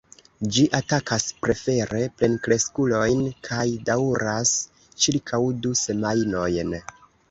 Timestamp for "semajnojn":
5.89-6.81